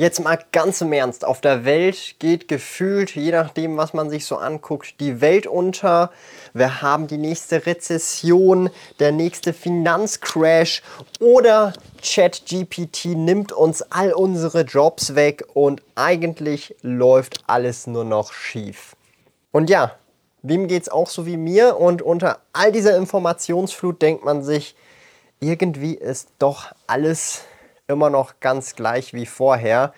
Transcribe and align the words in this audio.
Jetzt 0.00 0.24
mal 0.24 0.38
ganz 0.50 0.80
im 0.80 0.94
Ernst. 0.94 1.26
Auf 1.26 1.42
der 1.42 1.66
Welt 1.66 2.14
geht 2.20 2.48
gefühlt, 2.48 3.14
je 3.14 3.32
nachdem, 3.32 3.76
was 3.76 3.92
man 3.92 4.08
sich 4.08 4.24
so 4.24 4.36
anguckt, 4.38 4.98
die 4.98 5.20
Welt 5.20 5.46
unter. 5.46 6.10
Wir 6.54 6.80
haben 6.80 7.06
die 7.06 7.18
nächste 7.18 7.66
Rezession, 7.66 8.70
der 8.98 9.12
nächste 9.12 9.52
Finanzcrash 9.52 10.80
oder 11.20 11.74
ChatGPT 12.02 13.14
nimmt 13.14 13.52
uns 13.52 13.82
all 13.92 14.14
unsere 14.14 14.62
Jobs 14.62 15.16
weg 15.16 15.44
und 15.52 15.82
eigentlich 15.96 16.74
läuft 16.80 17.44
alles 17.46 17.86
nur 17.86 18.04
noch 18.04 18.32
schief. 18.32 18.96
Und 19.52 19.68
ja, 19.68 19.96
wem 20.40 20.66
geht's 20.66 20.88
auch 20.88 21.10
so 21.10 21.26
wie 21.26 21.36
mir? 21.36 21.76
Und 21.76 22.00
unter 22.00 22.38
all 22.54 22.72
dieser 22.72 22.96
Informationsflut 22.96 24.00
denkt 24.00 24.24
man 24.24 24.42
sich, 24.42 24.74
irgendwie 25.40 25.92
ist 25.92 26.28
doch 26.38 26.72
alles 26.86 27.42
immer 27.90 28.10
noch 28.10 28.40
ganz 28.40 28.76
gleich 28.76 29.12
wie 29.12 29.26
vorher. 29.26 29.92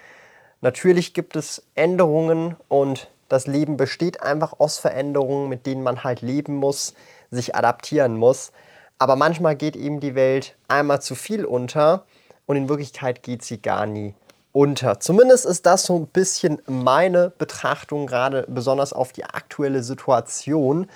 Natürlich 0.60 1.14
gibt 1.14 1.36
es 1.36 1.62
Änderungen 1.74 2.56
und 2.68 3.08
das 3.28 3.46
Leben 3.46 3.76
besteht 3.76 4.22
einfach 4.22 4.58
aus 4.58 4.78
Veränderungen, 4.78 5.48
mit 5.48 5.66
denen 5.66 5.82
man 5.82 6.04
halt 6.04 6.20
leben 6.20 6.56
muss, 6.56 6.94
sich 7.30 7.54
adaptieren 7.54 8.16
muss. 8.16 8.52
Aber 8.98 9.16
manchmal 9.16 9.56
geht 9.56 9.76
eben 9.76 10.00
die 10.00 10.14
Welt 10.14 10.56
einmal 10.68 11.00
zu 11.02 11.14
viel 11.14 11.44
unter 11.44 12.04
und 12.46 12.56
in 12.56 12.68
Wirklichkeit 12.68 13.22
geht 13.22 13.42
sie 13.42 13.60
gar 13.60 13.86
nie 13.86 14.14
unter. 14.52 15.00
Zumindest 15.00 15.46
ist 15.46 15.66
das 15.66 15.84
so 15.84 15.96
ein 15.96 16.06
bisschen 16.06 16.60
meine 16.66 17.30
Betrachtung, 17.30 18.06
gerade 18.06 18.44
besonders 18.48 18.92
auf 18.92 19.12
die 19.12 19.24
aktuelle 19.24 19.82
Situation. 19.82 20.88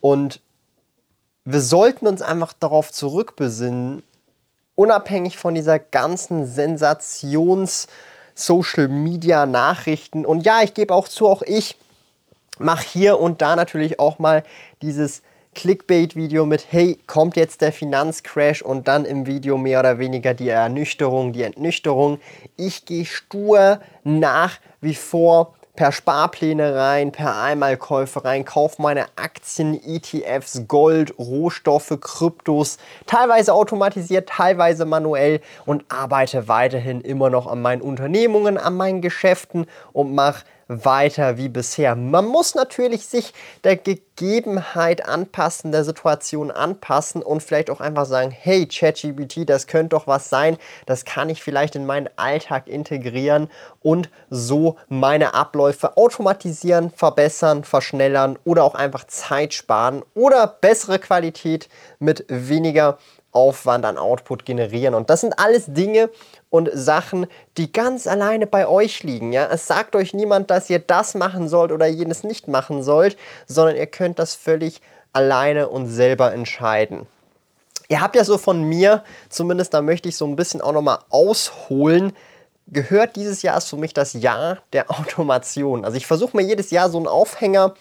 Und 0.00 0.40
wir 1.44 1.60
sollten 1.60 2.06
uns 2.06 2.22
einfach 2.22 2.52
darauf 2.52 2.90
zurückbesinnen, 2.90 4.02
unabhängig 4.74 5.38
von 5.38 5.54
dieser 5.54 5.78
ganzen 5.78 6.46
Sensations- 6.46 7.86
Social 8.34 8.88
Media 8.88 9.46
Nachrichten. 9.46 10.26
Und 10.26 10.44
ja, 10.44 10.62
ich 10.62 10.74
gebe 10.74 10.94
auch 10.94 11.08
zu, 11.08 11.28
auch 11.28 11.42
ich 11.42 11.76
mache 12.58 12.84
hier 12.84 13.20
und 13.20 13.42
da 13.42 13.56
natürlich 13.56 14.00
auch 14.00 14.18
mal 14.18 14.42
dieses 14.82 15.22
Clickbait-Video 15.54 16.46
mit, 16.46 16.66
hey, 16.70 16.98
kommt 17.06 17.36
jetzt 17.36 17.60
der 17.60 17.72
Finanzcrash 17.72 18.62
und 18.62 18.88
dann 18.88 19.04
im 19.04 19.26
Video 19.26 19.56
mehr 19.56 19.80
oder 19.80 19.98
weniger 20.00 20.34
die 20.34 20.48
Ernüchterung, 20.48 21.32
die 21.32 21.44
Entnüchterung. 21.44 22.18
Ich 22.56 22.84
gehe 22.84 23.06
stur 23.06 23.80
nach 24.02 24.58
wie 24.80 24.96
vor 24.96 25.54
per 25.76 25.90
Sparpläne 25.90 26.74
rein, 26.76 27.10
per 27.10 27.36
Einmalkäufe 27.40 28.24
rein, 28.24 28.44
kaufe 28.44 28.80
meine 28.80 29.06
Aktien, 29.16 29.80
ETFs, 29.82 30.62
Gold, 30.68 31.18
Rohstoffe, 31.18 31.98
Kryptos, 32.00 32.78
teilweise 33.06 33.52
automatisiert, 33.52 34.28
teilweise 34.28 34.84
manuell 34.84 35.40
und 35.66 35.84
arbeite 35.88 36.46
weiterhin 36.46 37.00
immer 37.00 37.28
noch 37.28 37.48
an 37.48 37.60
meinen 37.60 37.82
Unternehmungen, 37.82 38.56
an 38.56 38.76
meinen 38.76 39.00
Geschäften 39.02 39.66
und 39.92 40.14
mache 40.14 40.44
weiter 40.68 41.36
wie 41.36 41.48
bisher. 41.48 41.94
Man 41.96 42.26
muss 42.26 42.54
natürlich 42.54 43.06
sich 43.06 43.32
der 43.64 43.76
Gegebenheit 43.76 45.06
anpassen, 45.06 45.72
der 45.72 45.84
Situation 45.84 46.50
anpassen 46.50 47.22
und 47.22 47.42
vielleicht 47.42 47.70
auch 47.70 47.80
einfach 47.80 48.06
sagen, 48.06 48.30
hey 48.30 48.66
ChatGPT, 48.66 49.48
das 49.48 49.66
könnte 49.66 49.96
doch 49.96 50.06
was 50.06 50.28
sein, 50.28 50.56
das 50.86 51.04
kann 51.04 51.28
ich 51.28 51.42
vielleicht 51.42 51.76
in 51.76 51.86
meinen 51.86 52.08
Alltag 52.16 52.68
integrieren 52.68 53.48
und 53.80 54.08
so 54.30 54.76
meine 54.88 55.34
Abläufe 55.34 55.96
automatisieren, 55.96 56.90
verbessern, 56.90 57.64
verschnellern 57.64 58.38
oder 58.44 58.64
auch 58.64 58.74
einfach 58.74 59.04
Zeit 59.06 59.54
sparen 59.54 60.02
oder 60.14 60.46
bessere 60.46 60.98
Qualität 60.98 61.68
mit 61.98 62.24
weniger 62.28 62.98
Aufwand 63.34 63.84
an 63.84 63.98
Output 63.98 64.46
generieren. 64.46 64.94
Und 64.94 65.10
das 65.10 65.20
sind 65.20 65.38
alles 65.38 65.66
Dinge 65.66 66.08
und 66.50 66.70
Sachen, 66.72 67.26
die 67.58 67.72
ganz 67.72 68.06
alleine 68.06 68.46
bei 68.46 68.66
euch 68.66 69.02
liegen. 69.02 69.32
Ja? 69.32 69.48
Es 69.50 69.66
sagt 69.66 69.96
euch 69.96 70.14
niemand, 70.14 70.50
dass 70.50 70.70
ihr 70.70 70.78
das 70.78 71.14
machen 71.14 71.48
sollt 71.48 71.72
oder 71.72 71.86
jenes 71.86 72.24
nicht 72.24 72.48
machen 72.48 72.82
sollt, 72.82 73.16
sondern 73.46 73.76
ihr 73.76 73.86
könnt 73.86 74.18
das 74.18 74.34
völlig 74.34 74.80
alleine 75.12 75.68
und 75.68 75.88
selber 75.88 76.32
entscheiden. 76.32 77.06
Ihr 77.88 78.00
habt 78.00 78.16
ja 78.16 78.24
so 78.24 78.38
von 78.38 78.62
mir, 78.62 79.04
zumindest 79.28 79.74
da 79.74 79.82
möchte 79.82 80.08
ich 80.08 80.16
so 80.16 80.26
ein 80.26 80.36
bisschen 80.36 80.60
auch 80.60 80.72
nochmal 80.72 80.98
ausholen, 81.10 82.12
gehört 82.66 83.16
dieses 83.16 83.42
Jahr 83.42 83.58
ist 83.58 83.68
für 83.68 83.76
mich 83.76 83.92
das 83.92 84.14
Jahr 84.14 84.58
der 84.72 84.90
Automation. 84.98 85.84
Also 85.84 85.96
ich 85.96 86.06
versuche 86.06 86.36
mir 86.36 86.44
jedes 86.44 86.70
Jahr 86.70 86.88
so 86.88 86.98
einen 86.98 87.08
Aufhänger 87.08 87.74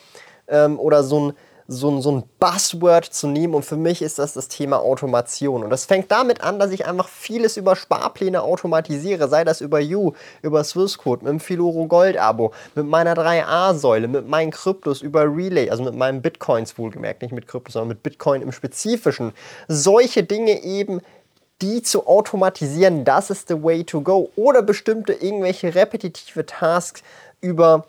ähm, 0.47 0.79
oder 0.79 1.03
so 1.03 1.19
ein 1.29 1.33
so, 1.73 1.89
ein, 1.89 2.01
so 2.01 2.11
ein 2.11 2.23
Buzzword 2.39 3.05
zu 3.05 3.27
nehmen 3.27 3.53
und 3.53 3.63
für 3.63 3.77
mich 3.77 4.01
ist 4.01 4.19
das 4.19 4.33
das 4.33 4.47
Thema 4.47 4.79
Automation. 4.79 5.63
Und 5.63 5.69
das 5.69 5.85
fängt 5.85 6.11
damit 6.11 6.41
an, 6.41 6.59
dass 6.59 6.71
ich 6.71 6.85
einfach 6.85 7.07
vieles 7.07 7.57
über 7.57 7.75
Sparpläne 7.75 8.41
automatisiere, 8.41 9.27
sei 9.27 9.43
das 9.43 9.61
über 9.61 9.79
You, 9.79 10.13
über 10.41 10.63
Swissquote, 10.63 11.23
mit 11.23 11.31
dem 11.31 11.39
Filoro 11.39 11.87
Gold 11.87 12.17
Abo, 12.17 12.51
mit 12.75 12.85
meiner 12.85 13.13
3A-Säule, 13.13 14.07
mit 14.07 14.27
meinen 14.27 14.51
Kryptos, 14.51 15.01
über 15.01 15.23
Relay, 15.23 15.69
also 15.69 15.83
mit 15.83 15.95
meinen 15.95 16.21
Bitcoins 16.21 16.77
wohlgemerkt, 16.77 17.21
nicht 17.21 17.33
mit 17.33 17.47
Kryptos, 17.47 17.73
sondern 17.73 17.89
mit 17.89 18.03
Bitcoin 18.03 18.41
im 18.41 18.51
Spezifischen. 18.51 19.33
Solche 19.67 20.23
Dinge 20.23 20.63
eben 20.63 21.01
die 21.61 21.81
zu 21.81 22.07
automatisieren, 22.07 23.05
das 23.05 23.29
ist 23.29 23.47
the 23.47 23.63
way 23.63 23.83
to 23.83 24.01
go. 24.01 24.29
Oder 24.35 24.61
bestimmte 24.61 25.13
irgendwelche 25.13 25.73
repetitive 25.73 26.45
Tasks 26.45 27.03
über 27.41 27.85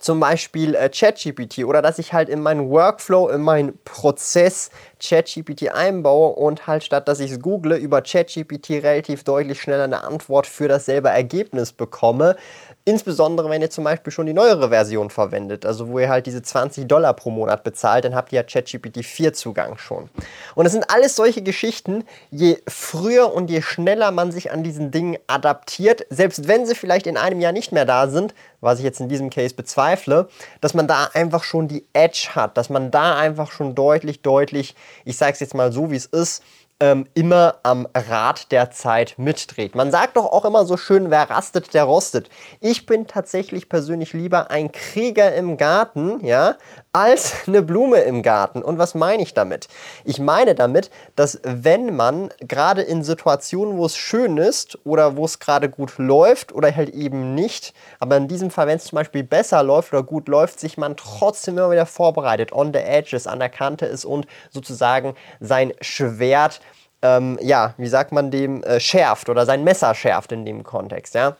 zum 0.00 0.20
Beispiel 0.20 0.74
äh, 0.74 0.88
ChatGPT 0.88 1.64
oder 1.64 1.82
dass 1.82 1.98
ich 1.98 2.12
halt 2.12 2.28
in 2.28 2.40
meinen 2.40 2.70
Workflow, 2.70 3.28
in 3.28 3.40
meinen 3.40 3.78
Prozess 3.84 4.70
ChatGPT 5.02 5.70
einbaue 5.72 6.34
und 6.34 6.66
halt 6.66 6.84
statt 6.84 7.08
dass 7.08 7.20
ich 7.20 7.32
es 7.32 7.40
google, 7.40 7.76
über 7.76 8.02
ChatGPT 8.02 8.82
relativ 8.82 9.24
deutlich 9.24 9.60
schneller 9.60 9.84
eine 9.84 10.04
Antwort 10.04 10.46
für 10.46 10.68
dasselbe 10.68 11.08
Ergebnis 11.08 11.72
bekomme. 11.72 12.36
Insbesondere 12.84 13.50
wenn 13.50 13.62
ihr 13.62 13.70
zum 13.70 13.84
Beispiel 13.84 14.12
schon 14.12 14.26
die 14.26 14.32
neuere 14.32 14.68
Version 14.68 15.10
verwendet, 15.10 15.66
also 15.66 15.88
wo 15.88 15.98
ihr 15.98 16.08
halt 16.08 16.26
diese 16.26 16.42
20 16.42 16.86
Dollar 16.86 17.14
pro 17.14 17.30
Monat 17.30 17.64
bezahlt, 17.64 18.04
dann 18.04 18.14
habt 18.14 18.32
ihr 18.32 18.36
ja 18.36 18.42
ChatGPT 18.44 19.04
4 19.04 19.32
Zugang 19.32 19.76
schon. 19.76 20.08
Und 20.54 20.66
es 20.66 20.72
sind 20.72 20.88
alles 20.88 21.16
solche 21.16 21.42
Geschichten, 21.42 22.04
je 22.30 22.58
früher 22.68 23.32
und 23.32 23.50
je 23.50 23.60
schneller 23.60 24.12
man 24.12 24.30
sich 24.30 24.52
an 24.52 24.62
diesen 24.62 24.92
Dingen 24.92 25.18
adaptiert, 25.26 26.06
selbst 26.10 26.46
wenn 26.46 26.64
sie 26.64 26.74
vielleicht 26.74 27.06
in 27.06 27.16
einem 27.16 27.40
Jahr 27.40 27.52
nicht 27.52 27.72
mehr 27.72 27.84
da 27.84 28.08
sind, 28.08 28.34
was 28.60 28.78
ich 28.78 28.84
jetzt 28.84 29.00
in 29.00 29.08
diesem 29.08 29.30
Case 29.30 29.54
bezweifle, 29.54 30.28
dass 30.60 30.74
man 30.74 30.86
da 30.86 31.08
einfach 31.14 31.44
schon 31.44 31.68
die 31.68 31.86
Edge 31.92 32.30
hat, 32.34 32.56
dass 32.56 32.70
man 32.70 32.90
da 32.90 33.16
einfach 33.16 33.50
schon 33.50 33.74
deutlich, 33.74 34.22
deutlich, 34.22 34.74
ich 35.04 35.16
sage 35.16 35.32
es 35.32 35.40
jetzt 35.40 35.54
mal 35.54 35.72
so, 35.72 35.90
wie 35.90 35.96
es 35.96 36.06
ist, 36.06 36.42
ähm, 36.78 37.06
immer 37.14 37.56
am 37.62 37.88
Rad 37.94 38.52
der 38.52 38.70
Zeit 38.70 39.14
mitdreht. 39.16 39.74
Man 39.74 39.90
sagt 39.90 40.16
doch 40.16 40.26
auch 40.26 40.44
immer 40.44 40.66
so 40.66 40.76
schön, 40.76 41.10
wer 41.10 41.30
rastet, 41.30 41.72
der 41.72 41.84
rostet. 41.84 42.28
Ich 42.60 42.84
bin 42.84 43.06
tatsächlich 43.06 43.68
persönlich 43.68 44.12
lieber 44.12 44.50
ein 44.50 44.72
Krieger 44.72 45.34
im 45.34 45.56
Garten, 45.56 46.24
ja, 46.24 46.56
als 46.96 47.46
eine 47.46 47.60
Blume 47.60 47.98
im 47.98 48.22
Garten. 48.22 48.62
Und 48.62 48.78
was 48.78 48.94
meine 48.94 49.22
ich 49.22 49.34
damit? 49.34 49.68
Ich 50.06 50.18
meine 50.18 50.54
damit, 50.54 50.90
dass 51.14 51.38
wenn 51.42 51.94
man 51.94 52.30
gerade 52.40 52.80
in 52.80 53.04
Situationen, 53.04 53.76
wo 53.76 53.84
es 53.84 53.98
schön 53.98 54.38
ist 54.38 54.78
oder 54.84 55.14
wo 55.18 55.26
es 55.26 55.38
gerade 55.38 55.68
gut 55.68 55.98
läuft 55.98 56.54
oder 56.54 56.74
halt 56.74 56.88
eben 56.88 57.34
nicht, 57.34 57.74
aber 58.00 58.16
in 58.16 58.28
diesem 58.28 58.50
Fall, 58.50 58.66
wenn 58.66 58.78
es 58.78 58.86
zum 58.86 58.96
Beispiel 58.96 59.24
besser 59.24 59.62
läuft 59.62 59.92
oder 59.92 60.02
gut 60.02 60.26
läuft, 60.26 60.58
sich 60.58 60.78
man 60.78 60.96
trotzdem 60.96 61.58
immer 61.58 61.70
wieder 61.70 61.84
vorbereitet, 61.84 62.52
on 62.52 62.72
the 62.72 62.80
edges, 62.80 63.26
an 63.26 63.40
der 63.40 63.50
Kante 63.50 63.84
ist 63.84 64.06
und 64.06 64.26
sozusagen 64.50 65.14
sein 65.38 65.74
Schwert 65.82 66.62
ähm, 67.02 67.38
ja, 67.42 67.74
wie 67.76 67.88
sagt 67.88 68.10
man 68.12 68.30
dem, 68.30 68.62
äh, 68.62 68.80
schärft 68.80 69.28
oder 69.28 69.44
sein 69.44 69.64
Messer 69.64 69.94
schärft 69.94 70.32
in 70.32 70.46
dem 70.46 70.64
Kontext, 70.64 71.14
ja. 71.14 71.36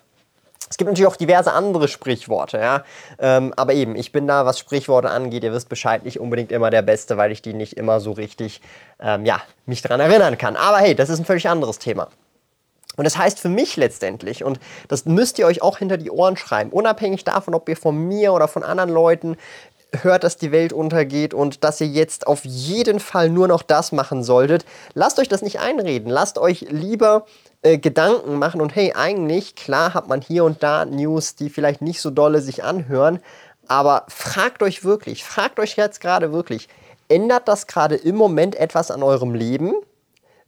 Es 0.69 0.77
gibt 0.77 0.89
natürlich 0.89 1.07
auch 1.07 1.17
diverse 1.17 1.53
andere 1.53 1.87
Sprichworte, 1.87 2.59
ja. 2.59 2.85
Ähm, 3.19 3.55
aber 3.57 3.75
eben, 3.75 3.95
ich 3.95 4.11
bin 4.11 4.27
da, 4.27 4.47
was 4.47 4.59
Sprichworte 4.59 5.11
angeht, 5.11 5.45
ihr 5.45 5.53
wisst 5.53 5.69
Bescheid, 5.69 6.05
nicht 6.05 6.19
unbedingt 6.19 6.51
immer 6.51 6.71
der 6.71 6.83
Beste, 6.83 7.17
weil 7.17 7.31
ich 7.31 7.41
die 7.41 7.55
nicht 7.55 7.75
immer 7.75 8.01
so 8.01 8.13
richtig, 8.13 8.61
ähm, 8.99 9.25
ja, 9.25 9.41
mich 9.67 9.83
daran 9.83 10.01
erinnern 10.01 10.39
kann. 10.39 10.57
Aber 10.57 10.79
hey, 10.79 10.95
das 10.95 11.09
ist 11.09 11.21
ein 11.21 11.25
völlig 11.25 11.49
anderes 11.49 11.79
Thema. 11.79 12.09
Und 12.97 13.05
das 13.05 13.17
heißt 13.17 13.39
für 13.39 13.49
mich 13.49 13.77
letztendlich, 13.77 14.43
und 14.43 14.59
das 14.89 15.05
müsst 15.05 15.39
ihr 15.39 15.47
euch 15.47 15.63
auch 15.63 15.79
hinter 15.79 15.99
die 15.99 16.11
Ohren 16.11 16.37
schreiben, 16.37 16.71
unabhängig 16.71 17.25
davon, 17.25 17.55
ob 17.55 17.69
ihr 17.69 17.77
von 17.77 17.97
mir 18.09 18.33
oder 18.33 18.49
von 18.49 18.63
anderen 18.63 18.91
Leuten 18.91 19.37
hört, 20.03 20.25
dass 20.25 20.37
die 20.37 20.53
Welt 20.53 20.73
untergeht 20.73 21.35
und 21.35 21.65
dass 21.65 21.81
ihr 21.81 21.87
jetzt 21.87 22.27
auf 22.27 22.45
jeden 22.45 23.01
Fall 23.01 23.31
nur 23.31 23.49
noch 23.49 23.63
das 23.63 23.93
machen 23.93 24.23
solltet. 24.23 24.65
Lasst 24.95 25.19
euch 25.19 25.29
das 25.29 25.43
nicht 25.43 25.61
einreden. 25.61 26.11
Lasst 26.11 26.39
euch 26.39 26.67
lieber 26.71 27.27
äh, 27.63 27.79
Gedanken 27.79 28.39
machen 28.39 28.61
und 28.61 28.75
hey, 28.75 28.93
eigentlich, 28.95 29.55
klar 29.55 29.95
hat 29.95 30.09
man 30.09 30.21
hier 30.21 30.45
und 30.45 30.63
da 30.63 30.85
News, 30.85 31.35
die 31.35 31.51
vielleicht 31.51 31.83
nicht 31.83 32.01
so 32.01 32.11
dolle 32.11 32.41
sich 32.41 32.63
anhören, 32.63 33.21
aber 33.67 34.05
fragt 34.09 34.63
euch 34.63 34.85
wirklich, 34.85 35.25
fragt 35.25 35.59
euch 35.59 35.77
jetzt 35.77 36.01
gerade 36.01 36.33
wirklich, 36.33 36.69
ändert 37.09 37.49
das 37.49 37.67
gerade 37.67 37.97
im 37.97 38.17
Moment 38.17 38.55
etwas 38.55 38.91
an 38.91 39.03
eurem 39.03 39.35
Leben? 39.35 39.75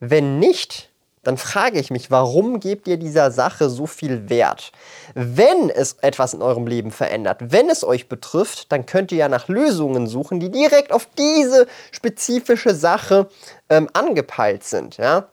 Wenn 0.00 0.38
nicht, 0.38 0.90
dann 1.28 1.36
frage 1.36 1.78
ich 1.78 1.90
mich, 1.90 2.10
warum 2.10 2.58
gebt 2.58 2.88
ihr 2.88 2.96
dieser 2.96 3.30
Sache 3.30 3.68
so 3.68 3.84
viel 3.84 4.30
Wert? 4.30 4.72
Wenn 5.12 5.68
es 5.68 5.98
etwas 6.00 6.32
in 6.32 6.40
eurem 6.40 6.66
Leben 6.66 6.90
verändert, 6.90 7.52
wenn 7.52 7.68
es 7.68 7.84
euch 7.84 8.08
betrifft, 8.08 8.72
dann 8.72 8.86
könnt 8.86 9.12
ihr 9.12 9.18
ja 9.18 9.28
nach 9.28 9.46
Lösungen 9.46 10.06
suchen, 10.06 10.40
die 10.40 10.50
direkt 10.50 10.90
auf 10.90 11.06
diese 11.18 11.66
spezifische 11.90 12.74
Sache 12.74 13.28
ähm, 13.68 13.90
angepeilt 13.92 14.64
sind. 14.64 14.96
Ja? 14.96 15.28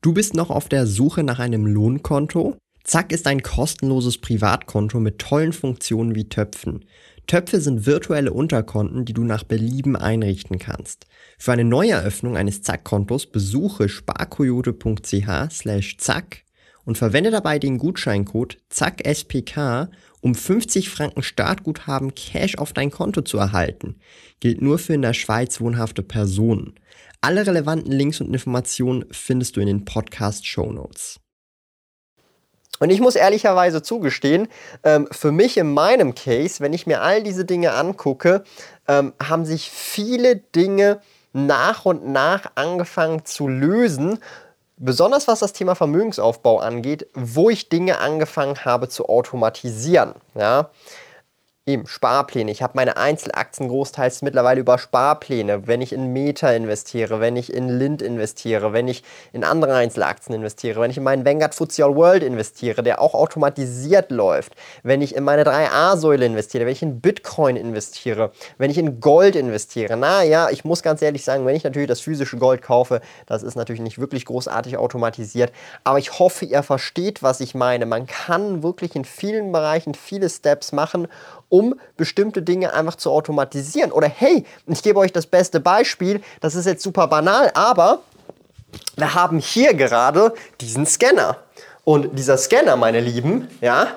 Du 0.00 0.14
bist 0.14 0.32
noch 0.32 0.48
auf 0.48 0.70
der 0.70 0.86
Suche 0.86 1.22
nach 1.22 1.38
einem 1.38 1.66
Lohnkonto? 1.66 2.56
Zack 2.82 3.12
ist 3.12 3.26
ein 3.26 3.42
kostenloses 3.42 4.16
Privatkonto 4.16 5.00
mit 5.00 5.18
tollen 5.18 5.52
Funktionen 5.52 6.14
wie 6.14 6.30
Töpfen. 6.30 6.86
Töpfe 7.26 7.60
sind 7.60 7.86
virtuelle 7.86 8.32
Unterkonten, 8.32 9.04
die 9.04 9.12
du 9.12 9.24
nach 9.24 9.42
Belieben 9.42 9.96
einrichten 9.96 10.58
kannst. 10.58 11.06
Für 11.38 11.52
eine 11.52 11.64
Neueröffnung 11.64 12.36
eines 12.36 12.62
Zack-Kontos 12.62 13.26
besuche 13.26 13.88
sparkoyote.ch 13.88 15.50
slash 15.50 15.96
zack 15.98 16.44
und 16.84 16.96
verwende 16.96 17.30
dabei 17.30 17.58
den 17.58 17.78
Gutscheincode 17.78 18.58
ZACKSPK, 18.70 19.90
um 20.20 20.34
50 20.34 20.88
Franken 20.88 21.22
Startguthaben 21.22 22.14
Cash 22.14 22.56
auf 22.58 22.72
dein 22.72 22.90
Konto 22.90 23.22
zu 23.22 23.38
erhalten. 23.38 23.96
Gilt 24.40 24.62
nur 24.62 24.78
für 24.78 24.94
in 24.94 25.02
der 25.02 25.14
Schweiz 25.14 25.60
wohnhafte 25.60 26.02
Personen. 26.02 26.74
Alle 27.20 27.46
relevanten 27.46 27.90
Links 27.90 28.20
und 28.20 28.32
Informationen 28.32 29.04
findest 29.10 29.56
du 29.56 29.60
in 29.60 29.66
den 29.66 29.84
Podcast-Show 29.84 30.72
Notes. 30.72 31.18
Und 32.78 32.90
ich 32.90 33.00
muss 33.00 33.16
ehrlicherweise 33.16 33.82
zugestehen, 33.82 34.48
ähm, 34.84 35.08
für 35.10 35.32
mich 35.32 35.56
in 35.56 35.72
meinem 35.72 36.14
Case, 36.14 36.60
wenn 36.60 36.72
ich 36.72 36.86
mir 36.86 37.02
all 37.02 37.22
diese 37.22 37.44
Dinge 37.44 37.72
angucke, 37.72 38.44
ähm, 38.88 39.12
haben 39.22 39.44
sich 39.44 39.70
viele 39.70 40.36
Dinge 40.36 41.00
nach 41.32 41.84
und 41.84 42.06
nach 42.08 42.52
angefangen 42.54 43.24
zu 43.24 43.48
lösen, 43.48 44.18
besonders 44.78 45.28
was 45.28 45.40
das 45.40 45.52
Thema 45.52 45.74
Vermögensaufbau 45.74 46.58
angeht, 46.58 47.06
wo 47.14 47.50
ich 47.50 47.68
Dinge 47.68 47.98
angefangen 47.98 48.64
habe 48.64 48.88
zu 48.88 49.08
automatisieren. 49.08 50.14
Ja? 50.34 50.70
Eben, 51.68 51.88
Sparpläne. 51.88 52.52
Ich 52.52 52.62
habe 52.62 52.74
meine 52.76 52.96
Einzelaktien 52.96 53.68
großteils 53.68 54.22
mittlerweile 54.22 54.60
über 54.60 54.78
Sparpläne. 54.78 55.66
Wenn 55.66 55.80
ich 55.80 55.92
in 55.92 56.12
Meta 56.12 56.52
investiere, 56.52 57.18
wenn 57.18 57.34
ich 57.34 57.52
in 57.52 57.68
Lind 57.68 58.02
investiere, 58.02 58.72
wenn 58.72 58.86
ich 58.86 59.02
in 59.32 59.42
andere 59.42 59.74
Einzelaktien 59.74 60.36
investiere, 60.36 60.80
wenn 60.80 60.92
ich 60.92 60.96
in 60.96 61.02
meinen 61.02 61.24
Vanguard 61.24 61.56
FTSE 61.56 61.84
All 61.84 61.96
World 61.96 62.22
investiere, 62.22 62.84
der 62.84 63.00
auch 63.00 63.14
automatisiert 63.14 64.12
läuft, 64.12 64.54
wenn 64.84 65.02
ich 65.02 65.16
in 65.16 65.24
meine 65.24 65.42
3A-Säule 65.42 66.26
investiere, 66.26 66.66
wenn 66.66 66.72
ich 66.72 66.82
in 66.82 67.00
Bitcoin 67.00 67.56
investiere, 67.56 68.30
wenn 68.58 68.70
ich 68.70 68.78
in 68.78 69.00
Gold 69.00 69.34
investiere. 69.34 69.96
Na 69.96 70.22
ja, 70.22 70.50
ich 70.50 70.64
muss 70.64 70.84
ganz 70.84 71.02
ehrlich 71.02 71.24
sagen, 71.24 71.46
wenn 71.46 71.56
ich 71.56 71.64
natürlich 71.64 71.88
das 71.88 71.98
physische 71.98 72.36
Gold 72.36 72.62
kaufe, 72.62 73.00
das 73.26 73.42
ist 73.42 73.56
natürlich 73.56 73.82
nicht 73.82 73.98
wirklich 73.98 74.24
großartig 74.26 74.76
automatisiert. 74.76 75.50
Aber 75.82 75.98
ich 75.98 76.20
hoffe, 76.20 76.44
ihr 76.44 76.62
versteht, 76.62 77.24
was 77.24 77.40
ich 77.40 77.56
meine. 77.56 77.86
Man 77.86 78.06
kann 78.06 78.62
wirklich 78.62 78.94
in 78.94 79.04
vielen 79.04 79.50
Bereichen 79.50 79.94
viele 79.94 80.30
Steps 80.30 80.70
machen 80.70 81.08
um 81.48 81.74
bestimmte 81.96 82.42
Dinge 82.42 82.72
einfach 82.72 82.96
zu 82.96 83.10
automatisieren. 83.10 83.92
Oder 83.92 84.08
hey, 84.08 84.44
ich 84.66 84.82
gebe 84.82 84.98
euch 84.98 85.12
das 85.12 85.26
beste 85.26 85.60
Beispiel, 85.60 86.20
das 86.40 86.54
ist 86.54 86.66
jetzt 86.66 86.82
super 86.82 87.06
banal, 87.06 87.50
aber 87.54 88.00
wir 88.96 89.14
haben 89.14 89.38
hier 89.38 89.74
gerade 89.74 90.34
diesen 90.60 90.86
Scanner. 90.86 91.38
Und 91.84 92.18
dieser 92.18 92.36
Scanner, 92.36 92.76
meine 92.76 93.00
Lieben, 93.00 93.48
ja, 93.60 93.88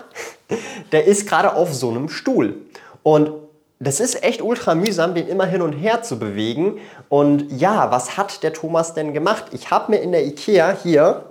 der 0.92 1.06
ist 1.06 1.28
gerade 1.28 1.54
auf 1.56 1.74
so 1.74 1.90
einem 1.90 2.10
Stuhl. 2.10 2.56
Und 3.04 3.32
das 3.80 4.00
ist 4.02 4.24
echt 4.24 4.42
ultra 4.42 4.76
mühsam, 4.76 5.16
den 5.16 5.28
immer 5.28 5.46
hin 5.46 5.62
und 5.62 5.74
her 5.74 6.04
zu 6.04 6.20
bewegen. 6.20 6.80
Und 7.08 7.50
ja, 7.52 7.92
was 7.92 8.18
hat 8.18 8.44
der 8.44 8.54
Thomas 8.54 8.94
denn 8.94 9.14
gemacht? 9.14 9.46
Ich 9.52 9.72
habe 9.72 9.92
mir 9.92 10.00
in 10.00 10.12
der 10.12 10.26
Ikea 10.26 10.78
hier 10.84 11.24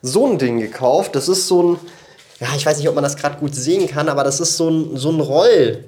so 0.00 0.26
ein 0.26 0.38
Ding 0.38 0.58
gekauft. 0.58 1.14
Das 1.14 1.28
ist 1.28 1.46
so 1.46 1.62
ein, 1.62 1.78
ja, 2.44 2.50
ich 2.54 2.66
weiß 2.66 2.76
nicht, 2.76 2.88
ob 2.88 2.94
man 2.94 3.04
das 3.04 3.16
gerade 3.16 3.38
gut 3.38 3.54
sehen 3.54 3.88
kann, 3.88 4.10
aber 4.10 4.22
das 4.22 4.38
ist 4.38 4.58
so 4.58 4.68
ein, 4.68 4.96
so 4.98 5.10
ein 5.10 5.20
Roll, 5.20 5.84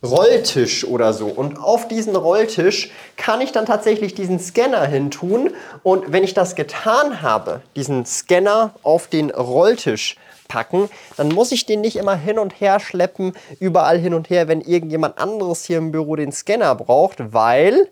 Rolltisch 0.00 0.84
oder 0.84 1.12
so. 1.12 1.26
Und 1.26 1.58
auf 1.58 1.88
diesen 1.88 2.14
Rolltisch 2.14 2.92
kann 3.16 3.40
ich 3.40 3.50
dann 3.50 3.66
tatsächlich 3.66 4.14
diesen 4.14 4.38
Scanner 4.38 4.86
hin 4.86 5.10
tun. 5.10 5.50
Und 5.82 6.12
wenn 6.12 6.22
ich 6.22 6.34
das 6.34 6.54
getan 6.54 7.20
habe, 7.20 7.62
diesen 7.74 8.06
Scanner 8.06 8.74
auf 8.84 9.08
den 9.08 9.30
Rolltisch 9.30 10.16
packen, 10.46 10.88
dann 11.16 11.30
muss 11.30 11.50
ich 11.50 11.66
den 11.66 11.80
nicht 11.80 11.96
immer 11.96 12.14
hin 12.14 12.38
und 12.38 12.60
her 12.60 12.78
schleppen, 12.78 13.32
überall 13.58 13.98
hin 13.98 14.14
und 14.14 14.30
her, 14.30 14.46
wenn 14.46 14.60
irgendjemand 14.60 15.18
anderes 15.18 15.64
hier 15.64 15.78
im 15.78 15.90
Büro 15.90 16.14
den 16.14 16.30
Scanner 16.30 16.76
braucht, 16.76 17.32
weil 17.32 17.88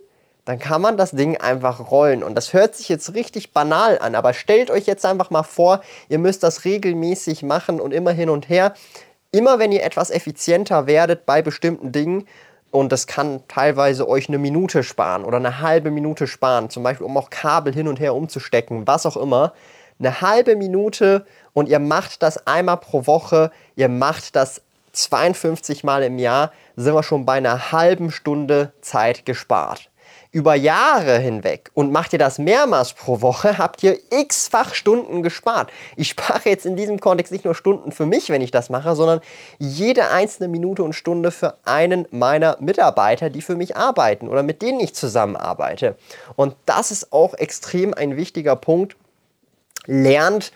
dann 0.47 0.61
kann 0.61 0.81
man 0.81 0.97
das 0.97 1.11
Ding 1.11 1.37
einfach 1.37 1.91
rollen. 1.91 2.23
Und 2.23 2.37
das 2.37 2.53
hört 2.53 2.77
sich 2.77 2.89
jetzt 2.89 3.15
richtig 3.15 3.53
banal 3.53 3.99
an, 3.99 4.15
aber 4.15 4.33
stellt 4.33 4.71
euch 4.71 4.87
jetzt 4.87 5.05
einfach 5.05 5.29
mal 5.29 5.43
vor, 5.43 5.83
ihr 6.09 6.19
müsst 6.19 6.43
das 6.43 6.65
regelmäßig 6.65 7.43
machen 7.43 7.81
und 7.81 7.93
immer 7.93 8.13
hin 8.13 8.31
und 8.31 8.49
her. 8.49 8.73
Immer 9.33 9.59
wenn 9.59 9.73
ihr 9.73 9.83
etwas 9.83 10.11
effizienter 10.11 10.87
werdet 10.87 11.27
bei 11.27 11.43
bestimmten 11.43 11.93
Dingen, 11.93 12.27
und 12.71 12.93
das 12.93 13.07
kann 13.07 13.41
teilweise 13.49 14.09
euch 14.09 14.29
eine 14.29 14.39
Minute 14.39 14.83
sparen 14.83 15.25
oder 15.25 15.39
eine 15.39 15.61
halbe 15.61 15.91
Minute 15.91 16.27
sparen, 16.27 16.69
zum 16.69 16.83
Beispiel 16.83 17.07
um 17.07 17.17
auch 17.17 17.31
Kabel 17.31 17.73
hin 17.73 17.89
und 17.89 17.99
her 17.99 18.15
umzustecken, 18.15 18.87
was 18.87 19.07
auch 19.07 19.17
immer. 19.17 19.53
Eine 19.99 20.21
halbe 20.21 20.57
Minute 20.57 21.25
und 21.55 21.69
ihr 21.69 21.79
macht 21.79 22.23
das 22.23 22.47
einmal 22.47 22.77
pro 22.77 23.07
Woche, 23.07 23.51
ihr 23.77 23.89
macht 23.89 24.37
das 24.37 24.63
52 24.93 25.85
Mal 25.85 26.03
im 26.03 26.19
Jahr, 26.19 26.53
sind 26.77 26.95
wir 26.95 27.03
schon 27.03 27.25
bei 27.25 27.35
einer 27.35 27.73
halben 27.73 28.11
Stunde 28.11 28.73
Zeit 28.81 29.25
gespart 29.25 29.89
über 30.33 30.55
Jahre 30.55 31.19
hinweg 31.19 31.71
und 31.75 31.93
macht 31.93 32.13
ihr 32.13 32.19
das 32.19 32.39
mehrmals 32.39 32.93
pro 32.93 33.21
Woche, 33.21 33.59
habt 33.59 33.83
ihr 33.83 33.99
x-fach 34.11 34.75
Stunden 34.75 35.23
gespart. 35.23 35.71
Ich 35.97 36.09
spare 36.11 36.43
jetzt 36.45 36.67
in 36.67 36.77
diesem 36.77 37.01
Kontext 37.01 37.33
nicht 37.33 37.45
nur 37.45 37.55
Stunden 37.55 37.93
für 37.93 38.07
mich, 38.07 38.29
wenn 38.29 38.43
ich 38.43 38.51
das 38.51 38.69
mache, 38.69 38.95
sondern 38.95 39.21
jede 39.59 40.11
einzelne 40.11 40.49
Minute 40.49 40.83
und 40.83 40.93
Stunde 40.93 41.31
für 41.31 41.57
einen 41.65 42.07
meiner 42.11 42.57
Mitarbeiter, 42.61 43.31
die 43.31 43.43
für 43.43 43.57
mich 43.57 43.77
arbeiten 43.77 44.29
oder 44.29 44.43
mit 44.43 44.63
denen 44.63 44.81
ich 44.81 44.95
zusammenarbeite. 44.95 45.97
Und 46.37 46.55
das 46.67 46.91
ist 46.91 47.13
auch 47.13 47.35
extrem 47.35 47.95
ein 47.95 48.17
wichtiger 48.17 48.57
Punkt. 48.57 48.97
Lernt 49.87 50.53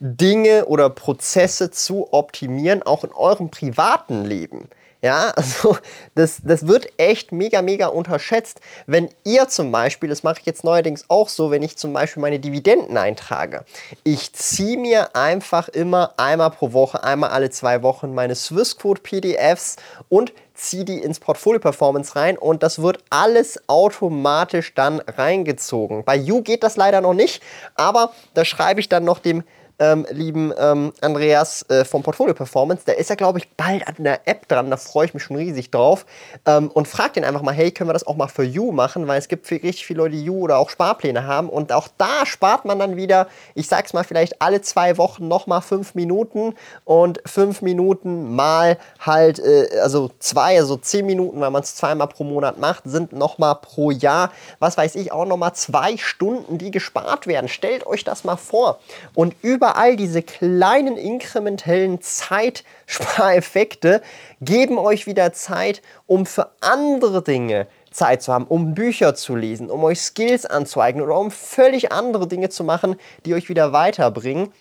Dinge 0.00 0.64
oder 0.64 0.88
Prozesse 0.88 1.70
zu 1.70 2.12
optimieren, 2.12 2.82
auch 2.82 3.04
in 3.04 3.12
eurem 3.12 3.50
privaten 3.50 4.24
Leben. 4.24 4.70
Ja, 5.02 5.30
also 5.36 5.76
das, 6.14 6.40
das 6.42 6.66
wird 6.66 6.88
echt 6.98 7.32
mega, 7.32 7.62
mega 7.62 7.86
unterschätzt. 7.86 8.60
Wenn 8.86 9.08
ihr 9.24 9.48
zum 9.48 9.72
Beispiel, 9.72 10.08
das 10.08 10.22
mache 10.22 10.40
ich 10.40 10.46
jetzt 10.46 10.64
neuerdings 10.64 11.04
auch 11.08 11.28
so, 11.28 11.50
wenn 11.50 11.62
ich 11.62 11.76
zum 11.76 11.92
Beispiel 11.92 12.20
meine 12.20 12.38
Dividenden 12.38 12.96
eintrage. 12.96 13.64
Ich 14.04 14.32
ziehe 14.32 14.76
mir 14.76 15.16
einfach 15.16 15.68
immer 15.68 16.14
einmal 16.16 16.50
pro 16.50 16.72
Woche, 16.72 17.02
einmal 17.02 17.30
alle 17.30 17.50
zwei 17.50 17.82
Wochen 17.82 18.14
meine 18.14 18.34
Swissquote-PDFs 18.34 19.76
und 20.08 20.32
ziehe 20.54 20.84
die 20.84 20.98
ins 20.98 21.20
Portfolio 21.20 21.58
Performance 21.58 22.14
rein 22.16 22.36
und 22.36 22.62
das 22.62 22.82
wird 22.82 22.98
alles 23.08 23.60
automatisch 23.66 24.74
dann 24.74 25.00
reingezogen. 25.00 26.04
Bei 26.04 26.16
You 26.16 26.42
geht 26.42 26.62
das 26.62 26.76
leider 26.76 27.00
noch 27.00 27.14
nicht, 27.14 27.42
aber 27.74 28.12
da 28.34 28.44
schreibe 28.44 28.80
ich 28.80 28.88
dann 28.90 29.04
noch 29.04 29.20
dem 29.20 29.42
ähm, 29.80 30.06
lieben 30.10 30.52
ähm, 30.58 30.92
Andreas 31.00 31.64
äh, 31.70 31.84
vom 31.84 32.02
Portfolio 32.02 32.34
Performance. 32.34 32.84
Der 32.84 32.98
ist 32.98 33.10
ja, 33.10 33.16
glaube 33.16 33.38
ich, 33.38 33.48
bald 33.56 33.88
an 33.88 33.94
der 33.98 34.28
App 34.28 34.46
dran. 34.46 34.70
Da 34.70 34.76
freue 34.76 35.06
ich 35.06 35.14
mich 35.14 35.22
schon 35.22 35.36
riesig 35.36 35.70
drauf. 35.70 36.06
Ähm, 36.46 36.70
und 36.70 36.86
fragt 36.86 37.16
ihn 37.16 37.24
einfach 37.24 37.42
mal, 37.42 37.54
hey, 37.54 37.72
können 37.72 37.88
wir 37.88 37.94
das 37.94 38.06
auch 38.06 38.16
mal 38.16 38.28
für 38.28 38.44
You 38.44 38.72
machen? 38.72 39.08
Weil 39.08 39.18
es 39.18 39.28
gibt 39.28 39.50
richtig 39.50 39.86
viele 39.86 40.02
Leute, 40.02 40.16
die 40.16 40.24
You 40.24 40.40
oder 40.40 40.58
auch 40.58 40.68
Sparpläne 40.68 41.26
haben. 41.26 41.48
Und 41.48 41.72
auch 41.72 41.88
da 41.96 42.26
spart 42.26 42.66
man 42.66 42.78
dann 42.78 42.96
wieder, 42.96 43.26
ich 43.54 43.68
sag's 43.68 43.94
mal, 43.94 44.04
vielleicht 44.04 44.42
alle 44.42 44.60
zwei 44.60 44.98
Wochen 44.98 45.26
nochmal 45.26 45.62
fünf 45.62 45.94
Minuten. 45.94 46.54
Und 46.84 47.20
fünf 47.24 47.62
Minuten 47.62 48.34
mal 48.34 48.76
halt, 49.00 49.38
äh, 49.38 49.80
also 49.82 50.10
zwei, 50.18 50.58
also 50.58 50.76
zehn 50.76 51.06
Minuten, 51.06 51.40
weil 51.40 51.50
man 51.50 51.62
es 51.62 51.74
zweimal 51.74 52.08
pro 52.08 52.24
Monat 52.24 52.58
macht, 52.58 52.82
sind 52.84 53.14
nochmal 53.14 53.54
pro 53.54 53.90
Jahr, 53.90 54.30
was 54.58 54.76
weiß 54.76 54.94
ich, 54.96 55.10
auch 55.10 55.24
nochmal 55.24 55.54
zwei 55.54 55.96
Stunden, 55.96 56.58
die 56.58 56.70
gespart 56.70 57.26
werden. 57.26 57.48
Stellt 57.48 57.86
euch 57.86 58.04
das 58.04 58.24
mal 58.24 58.36
vor. 58.36 58.78
Und 59.14 59.34
über 59.40 59.69
überall 59.70 59.94
diese 59.94 60.22
kleinen 60.22 60.96
inkrementellen 60.96 62.00
Zeitspareffekte 62.00 64.02
geben 64.40 64.78
euch 64.78 65.06
wieder 65.06 65.32
Zeit, 65.32 65.80
um 66.06 66.26
für 66.26 66.50
andere 66.60 67.22
Dinge 67.22 67.68
Zeit 67.92 68.22
zu 68.22 68.32
haben, 68.32 68.46
um 68.46 68.74
Bücher 68.74 69.14
zu 69.14 69.36
lesen, 69.36 69.70
um 69.70 69.84
euch 69.84 70.00
Skills 70.00 70.44
anzueignen 70.44 71.04
oder 71.04 71.16
um 71.16 71.30
völlig 71.30 71.92
andere 71.92 72.26
Dinge 72.26 72.48
zu 72.48 72.64
machen, 72.64 72.96
die 73.24 73.34
euch 73.34 73.48
wieder 73.48 73.72
weiterbringen. 73.72 74.52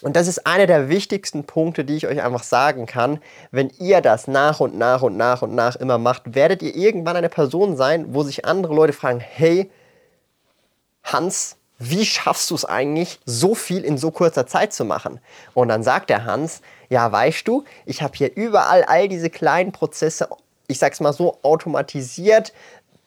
Und 0.00 0.16
das 0.16 0.28
ist 0.28 0.46
einer 0.46 0.66
der 0.66 0.88
wichtigsten 0.88 1.44
Punkte, 1.44 1.84
die 1.84 1.96
ich 1.96 2.06
euch 2.06 2.22
einfach 2.22 2.42
sagen 2.42 2.86
kann. 2.86 3.20
Wenn 3.50 3.70
ihr 3.78 4.00
das 4.00 4.28
nach 4.28 4.60
und 4.60 4.78
nach 4.78 5.02
und 5.02 5.18
nach 5.18 5.42
und 5.42 5.54
nach 5.54 5.76
immer 5.76 5.98
macht, 5.98 6.34
werdet 6.34 6.62
ihr 6.62 6.74
irgendwann 6.74 7.16
eine 7.16 7.28
Person 7.28 7.76
sein, 7.76 8.14
wo 8.14 8.22
sich 8.22 8.46
andere 8.46 8.74
Leute 8.74 8.94
fragen, 8.94 9.20
hey, 9.20 9.70
Hans, 11.04 11.58
wie 11.78 12.06
schaffst 12.06 12.50
du 12.50 12.54
es 12.54 12.64
eigentlich, 12.64 13.18
so 13.26 13.54
viel 13.54 13.84
in 13.84 13.98
so 13.98 14.10
kurzer 14.10 14.46
Zeit 14.46 14.72
zu 14.72 14.84
machen? 14.84 15.20
Und 15.54 15.68
dann 15.68 15.82
sagt 15.82 16.10
der 16.10 16.24
Hans, 16.24 16.60
ja, 16.88 17.10
weißt 17.10 17.46
du, 17.48 17.64
ich 17.86 18.02
habe 18.02 18.16
hier 18.16 18.34
überall 18.36 18.84
all 18.84 19.08
diese 19.08 19.30
kleinen 19.30 19.72
Prozesse, 19.72 20.28
ich 20.68 20.78
sag's 20.78 21.00
mal 21.00 21.12
so, 21.12 21.38
automatisiert, 21.42 22.52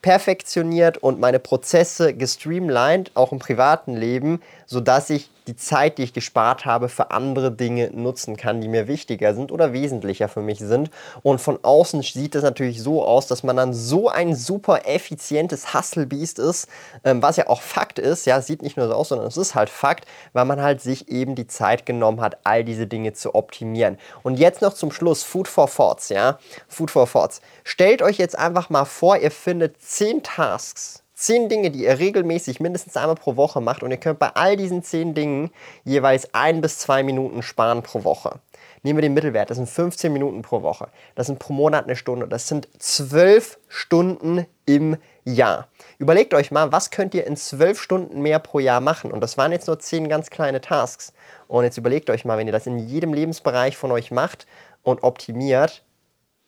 perfektioniert 0.02 0.98
und 0.98 1.18
meine 1.18 1.38
Prozesse 1.38 2.14
gestreamlined, 2.14 3.10
auch 3.14 3.32
im 3.32 3.38
privaten 3.38 3.94
Leben, 3.94 4.40
sodass 4.66 5.10
ich 5.10 5.30
die 5.46 5.56
Zeit, 5.56 5.98
die 5.98 6.02
ich 6.02 6.12
gespart 6.12 6.64
habe, 6.64 6.88
für 6.88 7.12
andere 7.12 7.52
Dinge 7.52 7.90
nutzen 7.92 8.36
kann, 8.36 8.60
die 8.60 8.68
mir 8.68 8.88
wichtiger 8.88 9.34
sind 9.34 9.52
oder 9.52 9.72
wesentlicher 9.72 10.28
für 10.28 10.42
mich 10.42 10.58
sind. 10.58 10.90
Und 11.22 11.40
von 11.40 11.58
außen 11.62 12.02
sieht 12.02 12.34
es 12.34 12.42
natürlich 12.42 12.82
so 12.82 13.04
aus, 13.04 13.26
dass 13.26 13.42
man 13.42 13.56
dann 13.56 13.72
so 13.72 14.08
ein 14.08 14.34
super 14.34 14.86
effizientes 14.86 15.72
Hustlebeast 15.72 16.38
ist, 16.38 16.68
ähm, 17.04 17.22
was 17.22 17.36
ja 17.36 17.46
auch 17.46 17.62
Fakt 17.62 17.98
ist. 17.98 18.26
Ja, 18.26 18.40
sieht 18.40 18.62
nicht 18.62 18.76
nur 18.76 18.88
so 18.88 18.94
aus, 18.94 19.08
sondern 19.08 19.28
es 19.28 19.36
ist 19.36 19.54
halt 19.54 19.70
Fakt, 19.70 20.06
weil 20.32 20.44
man 20.44 20.60
halt 20.60 20.80
sich 20.80 21.08
eben 21.08 21.34
die 21.36 21.46
Zeit 21.46 21.86
genommen 21.86 22.20
hat, 22.20 22.38
all 22.44 22.64
diese 22.64 22.86
Dinge 22.86 23.12
zu 23.12 23.34
optimieren. 23.34 23.98
Und 24.22 24.38
jetzt 24.38 24.62
noch 24.62 24.74
zum 24.74 24.90
Schluss 24.90 25.22
Food 25.22 25.48
for 25.48 25.70
Thoughts, 25.70 26.08
ja? 26.08 26.38
Food 26.68 26.90
for 26.90 27.08
Thoughts. 27.08 27.40
Stellt 27.62 28.02
euch 28.02 28.18
jetzt 28.18 28.36
einfach 28.36 28.68
mal 28.70 28.84
vor, 28.84 29.16
ihr 29.16 29.30
findet 29.30 29.80
10 29.80 30.22
Tasks, 30.24 31.04
zehn 31.16 31.48
Dinge, 31.48 31.70
die 31.70 31.84
ihr 31.84 31.98
regelmäßig 31.98 32.60
mindestens 32.60 32.96
einmal 32.96 33.16
pro 33.16 33.36
Woche 33.36 33.60
macht 33.60 33.82
und 33.82 33.90
ihr 33.90 33.96
könnt 33.96 34.18
bei 34.18 34.28
all 34.34 34.56
diesen 34.56 34.82
zehn 34.82 35.14
Dingen 35.14 35.50
jeweils 35.82 36.32
ein 36.34 36.60
bis 36.60 36.78
zwei 36.78 37.02
Minuten 37.02 37.42
sparen 37.42 37.82
pro 37.82 38.04
Woche. 38.04 38.38
Nehmen 38.82 38.98
wir 38.98 39.02
den 39.02 39.14
Mittelwert, 39.14 39.50
das 39.50 39.56
sind 39.56 39.68
15 39.68 40.12
Minuten 40.12 40.42
pro 40.42 40.62
Woche. 40.62 40.88
Das 41.14 41.26
sind 41.26 41.38
pro 41.38 41.54
Monat 41.54 41.86
eine 41.86 41.96
Stunde. 41.96 42.28
Das 42.28 42.46
sind 42.46 42.68
zwölf 42.78 43.58
Stunden 43.66 44.46
im 44.66 44.96
Jahr. 45.24 45.66
Überlegt 45.98 46.34
euch 46.34 46.50
mal, 46.50 46.70
was 46.70 46.90
könnt 46.90 47.14
ihr 47.14 47.26
in 47.26 47.36
zwölf 47.36 47.80
Stunden 47.80 48.20
mehr 48.20 48.38
pro 48.38 48.58
Jahr 48.60 48.80
machen? 48.80 49.10
Und 49.10 49.22
das 49.22 49.38
waren 49.38 49.50
jetzt 49.50 49.66
nur 49.66 49.80
zehn 49.80 50.08
ganz 50.08 50.30
kleine 50.30 50.60
Tasks. 50.60 51.14
Und 51.48 51.64
jetzt 51.64 51.78
überlegt 51.78 52.10
euch 52.10 52.24
mal, 52.24 52.38
wenn 52.38 52.46
ihr 52.46 52.52
das 52.52 52.66
in 52.66 52.78
jedem 52.78 53.12
Lebensbereich 53.14 53.76
von 53.76 53.90
euch 53.90 54.10
macht 54.10 54.46
und 54.82 55.02
optimiert, 55.02 55.82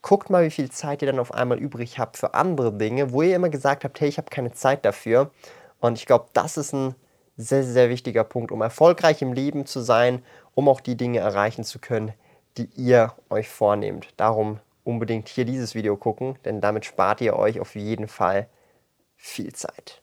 guckt 0.03 0.31
mal, 0.31 0.45
wie 0.45 0.51
viel 0.51 0.71
Zeit 0.71 1.03
ihr 1.03 1.07
dann 1.07 1.19
auf 1.19 1.33
einmal 1.33 1.59
übrig 1.59 1.99
habt 1.99 2.17
für 2.17 2.35
andere 2.35 2.73
Dinge, 2.73 3.13
wo 3.13 3.23
ihr 3.23 3.37
immer 3.37 3.49
gesagt 3.49 3.85
habt, 3.85 4.01
hey, 4.01 4.09
ich 4.09 4.19
habe 4.19 4.31
keine 4.31 4.53
Zeit 4.53 4.85
dafür. 4.85 5.31
Und 5.81 5.99
ich 5.99 6.07
glaube, 6.07 6.27
das 6.33 6.57
ist 6.57 6.73
ein 6.73 6.95
sehr, 7.37 7.65
sehr 7.65 7.89
wichtiger 7.89 8.25
Punkt, 8.25 8.51
um 8.53 8.61
erfolgreich 8.63 9.23
im 9.23 9.33
Leben 9.33 9.67
zu 9.67 9.81
sein, 9.81 10.25
um 10.55 10.69
auch 10.69 10.81
die 10.81 10.97
Dinge 10.97 11.21
erreichen 11.21 11.65
zu 11.65 11.79
können, 11.79 12.13
die 12.57 12.69
ihr 12.77 13.13
euch 13.31 13.49
vornehmt. 13.49 14.09
Darum 14.17 14.61
unbedingt 14.85 15.29
hier 15.29 15.45
dieses 15.45 15.75
Video 15.75 15.97
gucken, 15.97 16.37
denn 16.45 16.61
damit 16.61 16.85
spart 16.85 17.21
ihr 17.21 17.37
euch 17.37 17.61
auf 17.61 17.77
jeden 17.77 18.09
Fall 18.09 18.49
viel 19.17 19.53
Zeit. 19.53 20.03